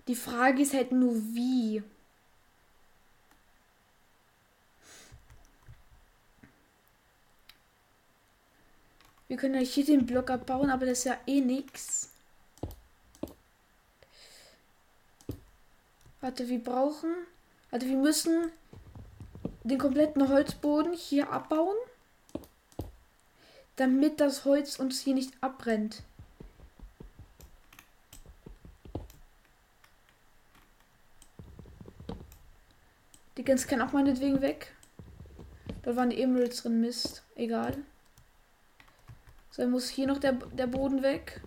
Die 0.09 0.17
Frage 0.17 0.63
ist 0.63 0.75
halt 0.75 0.91
nur 0.91 1.15
wie. 1.15 1.85
Wir 9.29 9.37
können 9.37 9.55
ja 9.55 9.61
hier 9.61 9.85
den 9.85 10.05
Block 10.05 10.31
abbauen, 10.31 10.69
aber 10.69 10.85
das 10.85 10.99
ist 10.99 11.05
ja 11.05 11.19
eh 11.27 11.41
nichts. 11.41 12.12
Warte, 16.23 16.49
wir 16.49 16.63
brauchen. 16.63 17.13
Warte, 17.71 17.87
wir 17.87 17.97
müssen 17.97 18.53
den 19.65 19.77
kompletten 19.77 20.29
Holzboden 20.29 20.93
hier 20.93 21.31
abbauen. 21.33 21.77
Damit 23.75 24.21
das 24.21 24.45
Holz 24.45 24.79
uns 24.79 25.01
hier 25.01 25.15
nicht 25.15 25.33
abbrennt. 25.41 26.05
Die 33.37 33.43
ganz 33.43 33.67
kann 33.67 33.83
auch 33.83 33.93
meinetwegen 33.93 34.41
weg. 34.41 34.73
Da 35.83 35.97
waren 35.97 36.11
die 36.11 36.23
Emeralds 36.23 36.63
drin, 36.63 36.81
Mist. 36.81 37.25
Egal. 37.35 37.79
So, 39.51 39.63
dann 39.63 39.73
muss 39.73 39.89
hier 39.89 40.07
noch 40.07 40.19
der, 40.19 40.35
der 40.35 40.69
Boden 40.69 41.03
weg. 41.03 41.43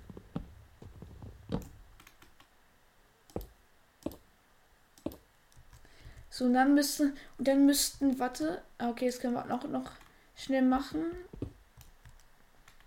So, 6.35 6.43
und 6.43 6.53
dann 6.53 6.73
müssten, 6.75 7.15
und 7.37 7.47
dann 7.47 7.65
müssten, 7.65 8.19
warte, 8.19 8.61
ah, 8.77 8.89
okay, 8.89 9.05
jetzt 9.05 9.21
können 9.21 9.35
wir 9.35 9.45
noch, 9.45 9.63
noch 9.69 9.89
schnell 10.35 10.63
machen. 10.63 11.05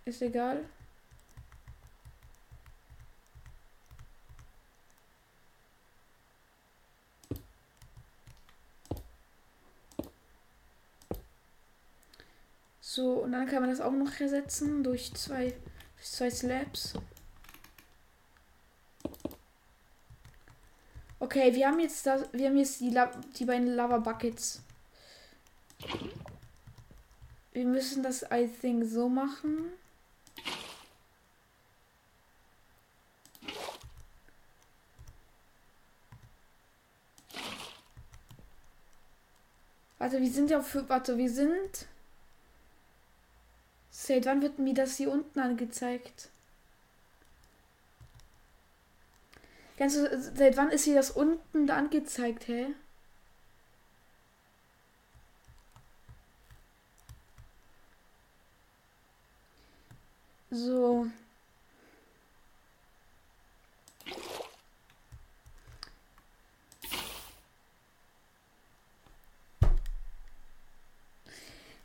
Ist 0.04 0.20
egal. 0.20 0.66
So, 12.82 13.12
und 13.22 13.32
dann 13.32 13.46
kann 13.46 13.62
man 13.62 13.70
das 13.70 13.80
auch 13.80 13.92
noch 13.92 14.20
ersetzen 14.20 14.84
durch 14.84 15.14
zwei, 15.14 15.54
durch 15.96 16.10
zwei 16.10 16.28
Slabs. 16.28 16.98
Okay, 21.28 21.54
wir 21.54 21.68
haben 21.68 21.78
jetzt 21.78 22.06
das, 22.06 22.22
wir 22.32 22.46
haben 22.46 22.56
jetzt 22.56 22.80
die, 22.80 22.88
La 22.88 23.10
die 23.38 23.44
beiden 23.44 23.74
Lava 23.76 23.98
Buckets. 23.98 24.62
Wir 27.52 27.66
müssen 27.66 28.02
das, 28.02 28.22
I 28.32 28.48
think, 28.48 28.82
so 28.86 29.10
machen. 29.10 29.70
Warte, 39.98 40.22
wir 40.22 40.30
sind 40.30 40.50
ja 40.50 40.62
für. 40.62 40.88
Warte, 40.88 41.18
wir 41.18 41.28
sind. 41.28 41.88
Seit 43.90 44.24
wann 44.24 44.40
wird 44.40 44.58
mir 44.58 44.72
das 44.72 44.96
hier 44.96 45.12
unten 45.12 45.38
angezeigt? 45.40 46.30
Ganz, 49.78 49.94
seit 49.94 50.56
wann 50.56 50.70
ist 50.70 50.84
hier 50.84 50.96
das 50.96 51.12
unten 51.12 51.68
da 51.68 51.76
angezeigt, 51.76 52.48
hä? 52.48 52.74
So. 60.50 61.06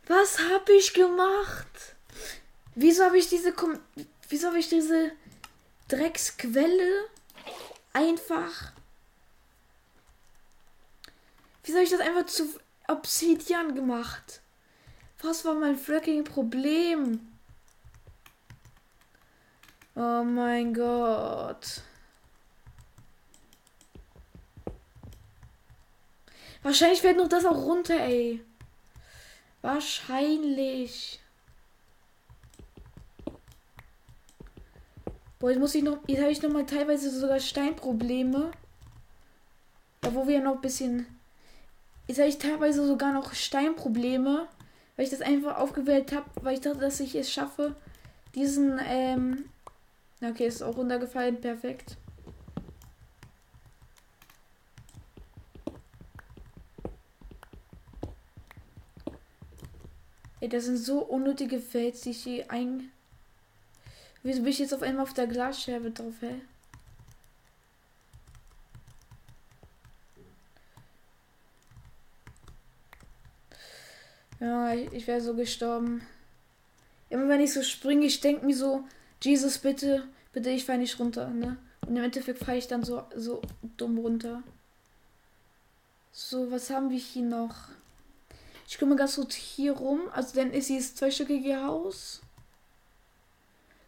Was 0.08 0.38
habe 0.40 0.72
ich 0.72 0.94
gemacht? 0.94 1.66
Wieso 2.74 3.04
habe 3.04 3.18
ich 3.18 3.28
diese 3.28 3.52
Kom 3.52 3.78
Wieso 4.28 4.48
habe 4.48 4.58
ich 4.58 4.68
diese 4.68 5.12
Drecksquelle 5.88 7.08
einfach 7.94 8.72
Wieso 11.64 11.76
habe 11.76 11.84
ich 11.84 11.90
das 11.90 12.00
einfach 12.00 12.26
zu 12.26 12.60
Obsidian 12.88 13.74
gemacht? 13.74 14.42
Was 15.22 15.44
war 15.46 15.54
mein 15.54 15.76
fucking 15.76 16.24
Problem? 16.24 17.26
Oh 19.94 20.22
mein 20.22 20.74
Gott. 20.74 21.80
Wahrscheinlich 26.62 27.00
fällt 27.00 27.16
noch 27.16 27.28
das 27.28 27.46
auch 27.46 27.56
runter, 27.56 27.98
ey. 27.98 28.44
Wahrscheinlich. 29.62 31.20
Boah, 35.44 35.50
jetzt 35.50 35.60
muss 35.60 35.74
ich 35.74 35.82
noch. 35.82 35.98
Jetzt 36.06 36.22
habe 36.22 36.30
ich 36.32 36.40
noch 36.40 36.48
mal 36.48 36.64
teilweise 36.64 37.10
sogar 37.10 37.38
Steinprobleme. 37.38 38.50
Wo 40.00 40.26
wir 40.26 40.40
noch 40.40 40.54
ein 40.54 40.60
bisschen. 40.62 41.04
Jetzt 42.08 42.18
habe 42.18 42.30
ich 42.30 42.38
teilweise 42.38 42.86
sogar 42.86 43.12
noch 43.12 43.34
Steinprobleme. 43.34 44.48
Weil 44.96 45.04
ich 45.04 45.10
das 45.10 45.20
einfach 45.20 45.58
aufgewählt 45.58 46.14
habe, 46.14 46.24
weil 46.40 46.54
ich 46.54 46.62
dachte, 46.62 46.78
dass 46.78 46.98
ich 46.98 47.14
es 47.14 47.30
schaffe, 47.30 47.76
diesen, 48.34 48.80
ähm. 48.88 49.50
Okay, 50.22 50.46
ist 50.46 50.62
auch 50.62 50.78
runtergefallen. 50.78 51.38
Perfekt. 51.38 51.98
Ey, 60.40 60.48
das 60.48 60.64
sind 60.64 60.78
so 60.78 61.00
unnötige 61.00 61.58
Fels, 61.60 62.00
die 62.00 62.12
ich 62.12 62.22
hier 62.22 62.50
ein. 62.50 62.90
Wieso 64.24 64.40
bin 64.40 64.52
ich 64.52 64.58
jetzt 64.58 64.72
auf 64.72 64.82
einmal 64.82 65.02
auf 65.02 65.12
der 65.12 65.26
Glasscherbe 65.26 65.90
drauf, 65.90 66.14
hä? 66.22 66.40
Ja, 74.40 74.72
ich, 74.72 74.90
ich 74.94 75.06
wäre 75.06 75.20
so 75.20 75.34
gestorben. 75.34 76.06
Immer 77.10 77.28
wenn 77.28 77.42
ich 77.42 77.52
so 77.52 77.62
springe, 77.62 78.06
ich 78.06 78.20
denke 78.20 78.46
mir 78.46 78.56
so, 78.56 78.84
Jesus, 79.22 79.58
bitte, 79.58 80.08
bitte, 80.32 80.48
ich 80.48 80.64
falle 80.64 80.78
nicht 80.78 80.98
runter, 80.98 81.28
ne? 81.28 81.58
Und 81.82 81.96
im 81.96 82.02
Endeffekt 82.02 82.38
falle 82.38 82.58
ich 82.58 82.66
dann 82.66 82.82
so, 82.82 83.04
so 83.14 83.42
dumm 83.76 83.98
runter. 83.98 84.42
So, 86.12 86.50
was 86.50 86.70
haben 86.70 86.88
wir 86.88 86.98
hier 86.98 87.24
noch? 87.24 87.68
Ich 88.66 88.78
kümmere 88.78 88.98
ganz 88.98 89.16
gut 89.16 89.34
hier 89.34 89.72
rum. 89.72 90.00
Also 90.12 90.34
dann 90.34 90.50
ist 90.50 90.70
dieses 90.70 90.94
zweistöckige 90.94 91.62
Haus. 91.62 92.23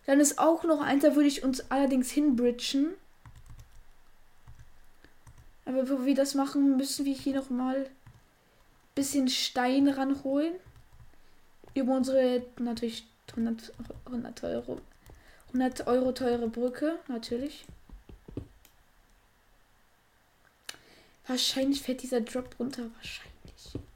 Dann 0.07 0.21
ist 0.21 0.39
auch 0.39 0.65
noch 0.65 0.81
eins, 0.81 1.03
da 1.03 1.15
würde 1.15 1.29
ich 1.29 1.43
uns 1.43 1.71
allerdings 1.71 2.11
hinbridgen. 2.11 2.95
Aber 5.65 5.83
bevor 5.83 6.07
wir 6.07 6.15
das 6.15 6.35
machen, 6.35 6.77
müssen 6.77 7.05
wir 7.05 7.15
hier 7.15 7.35
noch 7.35 7.51
mal 7.51 7.91
bisschen 8.95 9.29
Stein 9.29 9.89
ranholen. 9.89 10.55
Über 11.75 11.95
unsere 11.95 12.45
natürlich 12.59 13.07
100, 13.33 13.73
100 14.07 14.45
Euro 14.45 14.81
100 15.49 15.87
Euro 15.87 16.13
teure 16.13 16.49
Brücke, 16.49 16.99
natürlich. 17.09 17.65
Wahrscheinlich 21.27 21.83
fällt 21.83 22.03
dieser 22.03 22.21
Drop 22.21 22.55
runter. 22.59 22.91
Wahrscheinlich. 22.97 23.89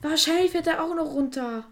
Wahrscheinlich 0.00 0.50
fährt 0.50 0.66
er 0.66 0.82
auch 0.82 0.94
noch 0.94 1.14
runter. 1.14 1.64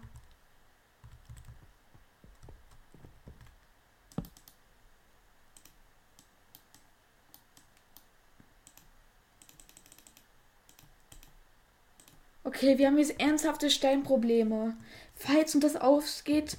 Okay, 12.65 12.79
wir 12.79 12.87
haben 12.87 12.97
jetzt 12.97 13.19
ernsthafte 13.19 13.69
Steinprobleme. 13.69 14.75
Falls 15.13 15.53
uns 15.53 15.63
das 15.63 15.75
ausgeht, 15.75 16.57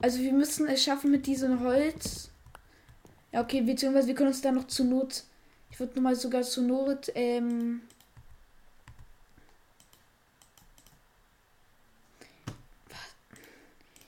also 0.00 0.18
wir 0.20 0.32
müssen 0.32 0.66
es 0.66 0.82
schaffen 0.82 1.10
mit 1.10 1.26
diesem 1.26 1.60
Holz. 1.60 2.30
Ja, 3.32 3.42
okay, 3.42 3.60
beziehungsweise 3.60 4.08
wir 4.08 4.14
können 4.14 4.30
uns 4.30 4.40
da 4.40 4.50
noch 4.50 4.66
zu 4.66 4.82
Not, 4.82 5.24
ich 5.70 5.78
würde 5.78 5.94
nochmal 5.94 6.16
sogar 6.16 6.40
zu 6.40 6.62
Not, 6.62 7.12
ähm, 7.14 7.82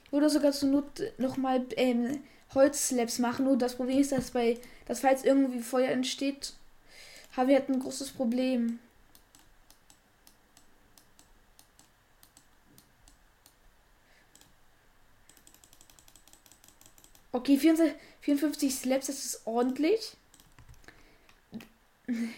Oder 0.09 0.31
sogar 0.31 0.51
zur 0.51 0.69
Not 0.69 1.03
nochmal 1.19 1.63
ähm, 1.75 2.23
Holzslabs 2.55 3.19
machen. 3.19 3.45
Nur 3.45 3.55
das 3.55 3.75
Problem 3.75 3.99
ist, 3.99 4.11
dass 4.11 4.31
bei, 4.31 4.57
dass 4.87 5.01
falls 5.01 5.23
irgendwie 5.23 5.59
Feuer 5.59 5.91
entsteht, 5.91 6.53
haben 7.37 7.49
wir 7.49 7.57
halt 7.57 7.69
ein 7.69 7.79
großes 7.79 8.09
Problem. 8.13 8.79
Okay, 17.45 17.59
54, 17.59 17.95
54 18.21 18.73
Slaps, 18.73 19.05
das 19.05 19.23
ist 19.23 19.41
ordentlich. 19.45 20.17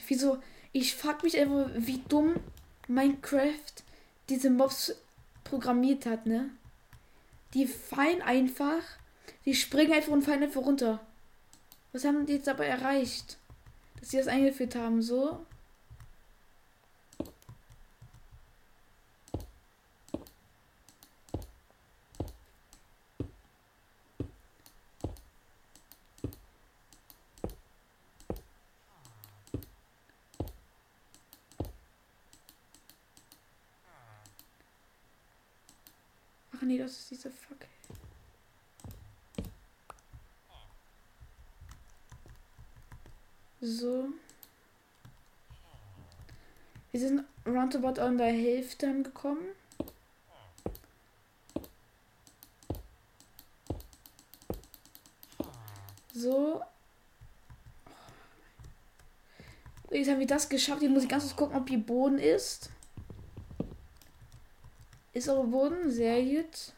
Wieso? 0.06 0.40
Ich 0.74 0.96
frag 0.96 1.24
mich 1.24 1.38
einfach, 1.38 1.70
wie 1.78 2.04
dumm 2.10 2.36
Minecraft 2.90 3.48
diese 4.28 4.50
Mobs 4.50 4.94
programmiert 5.46 6.06
hat, 6.06 6.26
ne? 6.26 6.50
Die 7.54 7.68
fallen 7.68 8.22
einfach. 8.22 8.84
Die 9.46 9.56
springen 9.56 9.94
einfach 9.94 10.12
und 10.12 10.24
fallen 10.24 10.44
einfach 10.44 10.66
runter. 10.66 11.00
Was 11.94 12.04
haben 12.04 12.26
die 12.26 12.34
jetzt 12.34 12.50
aber 12.50 12.66
erreicht? 12.66 13.38
Dass 14.02 14.10
sie 14.10 14.18
das 14.18 14.28
eingeführt 14.28 14.76
haben, 14.76 15.02
so. 15.02 15.46
nee, 36.68 36.78
das 36.78 36.92
ist 36.92 37.12
diese 37.12 37.32
Fackel. 37.32 37.68
So. 43.62 44.10
Wir 46.92 47.00
sind 47.00 47.24
roundabout 47.46 48.00
an 48.02 48.18
der 48.18 48.32
Hälfte 48.32 48.88
angekommen. 48.88 49.48
So. 56.14 56.62
Jetzt 59.92 60.10
haben 60.10 60.20
wir 60.20 60.28
das 60.28 60.50
geschafft. 60.50 60.82
Jetzt 60.82 60.92
muss 60.92 61.04
ich 61.04 61.10
ganz 61.10 61.24
kurz 61.24 61.36
gucken, 61.36 61.58
ob 61.58 61.68
hier 61.70 61.80
Boden 61.80 62.20
ist. 62.20 62.70
Ist 65.18 65.30
aber 65.30 65.46
Boden. 65.46 65.90
Sehr 65.90 66.22
gut. 66.22 66.74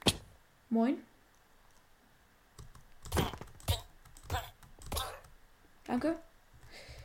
Moin. 0.69 1.03
Danke. 5.83 6.15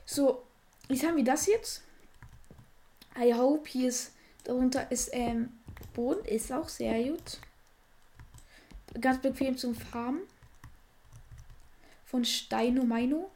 So, 0.06 0.44
jetzt 0.88 1.02
haben 1.02 1.16
wir 1.16 1.24
das 1.24 1.46
jetzt. 1.46 1.82
I 3.18 3.34
hope 3.34 3.68
hier 3.68 3.88
ist 3.88 4.12
darunter 4.44 4.88
ist 4.92 5.10
ähm, 5.12 5.58
Boden. 5.92 6.24
Ist 6.24 6.52
auch 6.52 6.68
sehr 6.68 7.02
gut. 7.02 7.40
Ganz 9.00 9.20
bequem 9.20 9.58
zum 9.58 9.74
Farmen. 9.74 10.20
Von 12.04 12.24
Steino 12.24 12.84
Meino. 12.84 13.28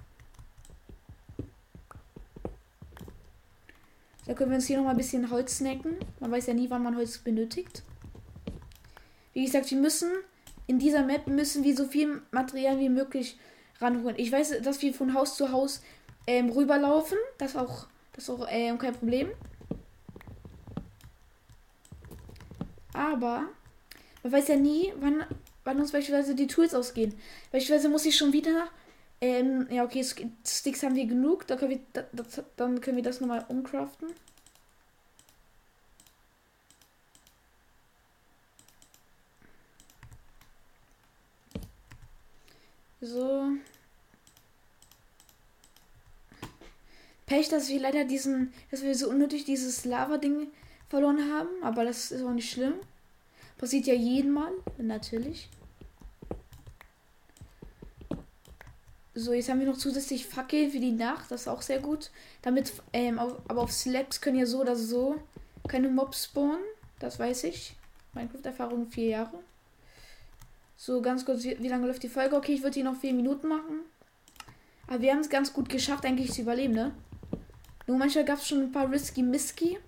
Da 4.25 4.35
können 4.35 4.53
wir 4.53 4.57
uns 4.59 4.69
hier 4.69 4.77
noch 4.77 4.85
mal 4.85 4.93
ein 4.93 4.97
bisschen 4.97 5.31
Holz 5.31 5.57
snacken. 5.57 5.97
Man 6.21 6.31
weiß 6.31 6.47
ja 6.47 6.55
nie, 6.55 6.71
wann 6.71 6.85
man 6.85 6.95
Holz 6.95 7.19
benötigt. 7.19 7.83
Wie 9.39 9.45
gesagt, 9.45 9.71
wir 9.71 9.79
müssen 9.79 10.11
in 10.67 10.81
dieser 10.81 11.05
Map 11.05 11.29
müssen 11.29 11.63
wir 11.63 11.77
so 11.77 11.85
viel 11.85 12.23
Material 12.33 12.81
wie 12.81 12.89
möglich 12.89 13.39
ranholen. 13.81 14.17
Ich 14.19 14.33
weiß, 14.33 14.63
dass 14.63 14.83
wir 14.83 14.93
von 14.93 15.15
Haus 15.15 15.37
zu 15.37 15.53
Haus 15.53 15.81
ähm, 16.27 16.51
rüberlaufen. 16.51 17.17
Das 17.39 17.55
auch, 17.55 17.87
das 18.15 18.29
auch 18.31 18.49
ähm, 18.51 18.79
kein 18.79 18.95
Problem. 18.95 19.31
Aber 22.93 23.45
man 24.25 24.33
weiß 24.33 24.49
ja 24.49 24.57
nie, 24.57 24.93
wann, 24.99 25.25
wann 25.63 25.79
uns 25.79 25.93
beispielsweise 25.93 26.35
die 26.35 26.49
Tools 26.49 26.75
ausgehen. 26.75 27.15
Beispielsweise 27.53 27.89
muss 27.89 28.07
ich 28.07 28.17
schon 28.17 28.33
wieder. 28.33 28.67
Ähm, 29.21 29.69
ja, 29.71 29.85
okay, 29.85 30.05
Sticks 30.45 30.83
haben 30.83 30.97
wir 30.97 31.07
genug. 31.07 31.47
Da 31.47 31.55
können 31.55 31.71
wir, 31.71 32.05
das, 32.13 32.43
dann 32.57 32.81
können 32.81 32.97
wir 32.97 33.05
das 33.05 33.21
nochmal 33.21 33.45
umcraften. 33.47 34.09
So. 43.01 43.53
Pech, 47.27 47.49
dass 47.49 47.69
wir 47.69 47.81
leider 47.81 48.05
diesen, 48.05 48.53
dass 48.71 48.83
wir 48.83 48.95
so 48.95 49.09
unnötig 49.11 49.45
dieses 49.45 49.85
Lava-Ding 49.85 50.49
verloren 50.89 51.31
haben, 51.31 51.49
aber 51.63 51.85
das 51.85 52.11
ist 52.11 52.23
auch 52.23 52.33
nicht 52.33 52.51
schlimm. 52.51 52.75
Passiert 53.59 53.87
ja 53.87 53.95
jeden 53.95 54.33
Mal, 54.33 54.53
natürlich. 54.79 55.49
So, 59.15 59.33
jetzt 59.33 59.49
haben 59.49 59.59
wir 59.61 59.67
noch 59.67 59.77
zusätzlich 59.77 60.27
Fackel 60.27 60.71
für 60.71 60.79
die 60.79 60.93
Nacht, 60.93 61.31
das 61.31 61.43
ist 61.43 61.49
auch 61.49 61.63
sehr 61.63 61.81
gut. 61.81 62.11
Damit, 62.41 62.73
ähm, 62.93 63.19
aber 63.19 63.63
auf 63.63 63.73
Slabs 63.73 64.21
können 64.21 64.39
ja 64.39 64.47
so 64.47 64.61
oder 64.61 64.77
so 64.77 65.21
keine 65.69 65.89
Mobs 65.89 66.25
spawnen, 66.25 66.65
das 66.99 67.19
weiß 67.19 67.45
ich. 67.45 67.77
Minecraft-Erfahrung 68.15 68.87
vier 68.87 69.09
Jahre. 69.09 69.39
So, 70.81 71.03
ganz 71.03 71.25
kurz, 71.25 71.43
wie, 71.43 71.59
wie, 71.61 71.69
lange 71.69 71.89
läuft 71.89 72.05
die 72.05 72.09
Folge? 72.09 72.37
Okay, 72.37 72.55
ich 72.55 72.63
würde 72.63 72.75
hier 72.75 72.85
noch 72.85 72.97
vier 72.97 73.13
Minuten 73.13 73.49
machen. 73.49 73.81
Aber 74.87 75.01
wir 75.01 75.11
haben 75.11 75.19
es 75.19 75.29
ganz 75.29 75.53
gut 75.53 75.69
geschafft, 75.69 76.07
eigentlich 76.07 76.33
zu 76.33 76.43
überleben, 76.43 76.73
ne? 76.73 76.95
Nur 77.89 77.99
manchmal 77.99 78.25
gab 78.25 78.39
es 78.39 78.47
schon 78.47 78.63
ein 78.63 78.73
paar 78.73 78.89
risky 78.89 79.23
misky 79.23 79.79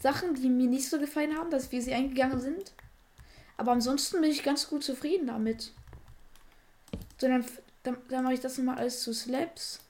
Sachen, 0.00 0.34
die 0.34 0.48
mir 0.48 0.68
nicht 0.68 0.88
so 0.88 0.98
gefallen 0.98 1.36
haben, 1.36 1.50
dass 1.50 1.70
wir 1.70 1.82
sie 1.82 1.92
eingegangen 1.92 2.40
sind. 2.40 2.72
Aber 3.58 3.72
ansonsten 3.72 4.22
bin 4.22 4.30
ich 4.30 4.42
ganz 4.42 4.68
gut 4.68 4.82
zufrieden 4.82 5.26
damit. 5.26 5.72
So, 7.18 7.28
dann, 7.28 7.44
dann, 7.82 7.98
dann 8.08 8.24
mache 8.24 8.34
ich 8.34 8.40
das 8.40 8.56
nochmal 8.56 8.78
alles 8.78 9.02
zu 9.02 9.12
Slabs. 9.12 9.80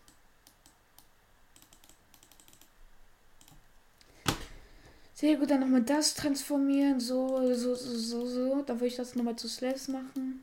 Sehr 5.23 5.37
gut, 5.37 5.53
dann 5.53 5.61
nochmal 5.61 5.85
das 5.85 6.15
transformieren. 6.15 6.99
So, 6.99 7.55
so, 7.55 7.77
so, 7.77 7.97
so, 7.97 8.27
so. 8.27 8.63
Dann 8.63 8.81
würde 8.81 8.89
ich 8.89 8.97
das 8.97 9.15
nochmal 9.15 9.37
zu 9.37 9.47
Slabs 9.47 9.87
machen. 9.87 10.43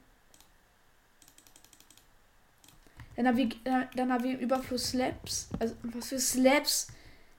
Dann 3.17 3.27
haben 3.27 3.35
wir, 3.35 3.49
dann 3.65 4.13
haben 4.13 4.23
wir 4.23 4.39
Überfluss 4.39 4.91
Slabs. 4.91 5.49
Also, 5.59 5.75
was 5.83 6.07
für 6.07 6.17
Slabs? 6.17 6.87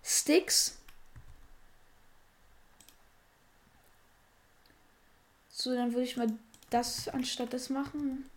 Sticks. 0.04 0.76
So, 5.48 5.74
dann 5.74 5.94
würde 5.94 6.04
ich 6.04 6.18
mal 6.18 6.30
das 6.68 7.08
anstatt 7.08 7.54
das 7.54 7.70
machen. 7.70 8.28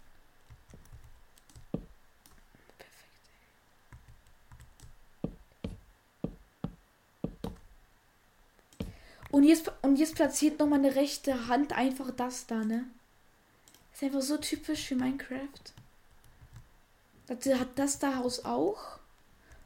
Und 9.33 9.45
jetzt, 9.45 9.71
und 9.81 9.95
jetzt 9.95 10.13
platziert 10.13 10.59
noch 10.59 10.67
meine 10.67 10.93
rechte 10.93 11.47
Hand 11.47 11.73
einfach 11.73 12.11
das 12.11 12.45
da, 12.45 12.63
ne? 12.63 12.85
Ist 13.91 14.03
einfach 14.03 14.21
so 14.21 14.37
typisch 14.37 14.85
für 14.85 14.95
Minecraft. 14.95 15.73
Das 17.25 17.59
hat 17.59 17.69
das 17.79 17.97
da 17.97 18.17
Haus 18.17 18.45
auch. 18.45 18.99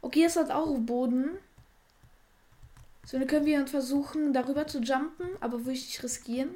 Okay, 0.00 0.24
es 0.24 0.36
hat 0.36 0.50
auch 0.50 0.78
Boden. 0.78 1.36
So, 3.04 3.18
dann 3.18 3.28
können 3.28 3.44
wir 3.44 3.66
versuchen, 3.66 4.32
darüber 4.32 4.66
zu 4.66 4.80
jumpen, 4.80 5.28
aber 5.40 5.58
würde 5.58 5.72
ich 5.72 5.84
nicht 5.84 6.02
riskieren. 6.02 6.54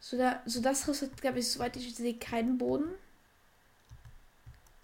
So, 0.00 0.16
da, 0.16 0.40
so 0.46 0.62
das 0.62 0.86
Haus 0.86 1.02
hat, 1.02 1.20
glaube 1.20 1.40
ich, 1.40 1.52
soweit 1.52 1.76
ich 1.76 1.94
sehe, 1.94 2.14
keinen 2.14 2.56
Boden. 2.56 2.88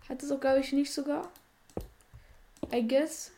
Hat 0.07 0.23
es 0.23 0.31
auch, 0.31 0.41
glaube 0.41 0.61
ich, 0.61 0.71
nicht 0.75 0.93
sogar. 0.93 1.33
I 2.71 2.87
guess. 2.87 3.33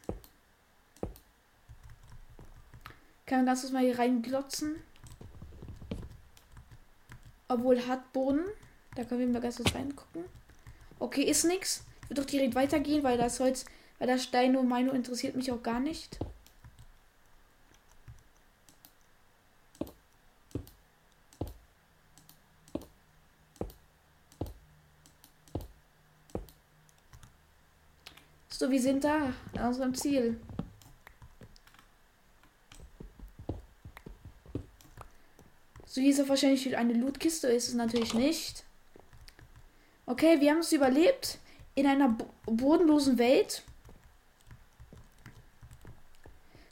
Kann 3.26 3.46
ganz 3.46 3.62
kurz 3.62 3.72
mal 3.72 3.82
hier 3.82 3.98
reinglotzen. 3.98 4.76
Obwohl 7.48 7.87
hat 7.87 8.12
Boden. 8.12 8.44
Da 8.96 9.04
können 9.04 9.20
wir 9.20 9.28
mal 9.28 9.40
ganz 9.40 9.56
kurz 9.56 9.74
reingucken. 9.74 10.24
Okay, 10.98 11.22
ist 11.22 11.44
nix. 11.44 11.84
Würde 12.08 12.20
doch 12.20 12.30
direkt 12.30 12.54
weitergehen, 12.54 13.02
weil 13.02 13.18
das 13.18 13.40
Holz, 13.40 13.64
weil 13.98 14.08
das 14.08 14.22
Stein 14.24 14.52
nur 14.52 14.62
Mino 14.62 14.92
interessiert 14.92 15.37
mich 15.37 15.50
auch 15.50 15.62
gar 15.62 15.80
nicht. 15.80 16.18
So, 28.48 28.70
wir 28.70 28.80
sind 28.80 29.02
da 29.02 29.32
an 29.56 29.66
unserem 29.66 29.94
Ziel. 29.94 30.38
So, 35.94 36.00
ist 36.00 36.20
auch 36.20 36.28
wahrscheinlich 36.28 36.76
eine 36.76 36.92
Lootkiste. 36.94 37.46
Ist 37.46 37.68
es 37.68 37.74
natürlich 37.74 38.14
nicht. 38.14 38.64
Okay, 40.07 40.40
wir 40.40 40.50
haben 40.50 40.59
es 40.59 40.72
überlebt. 40.72 41.38
In 41.76 41.87
einer 41.87 42.09
bo 42.09 42.26
bodenlosen 42.46 43.16
Welt. 43.16 43.62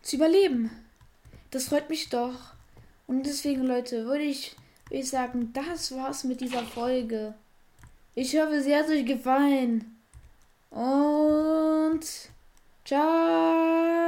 Zu 0.03 0.17
überleben. 0.17 0.73
Das 1.53 1.69
freut 1.69 1.89
mich 1.89 2.09
doch. 2.09 2.35
Und 3.07 3.25
deswegen, 3.25 3.63
Leute, 3.63 4.07
würde 4.07 4.25
ich, 4.25 4.57
würde 4.89 5.05
ich 5.05 5.11
sagen, 5.11 5.53
das 5.53 5.95
war's 5.95 6.25
mit 6.25 6.41
dieser 6.41 6.65
Folge. 6.65 7.35
Ich 8.17 8.37
hoffe, 8.37 8.61
sie 8.61 8.75
hat 8.75 8.89
euch 8.89 9.07
gefallen. 9.07 9.99
Und 10.71 12.05
ciao. 12.85 14.02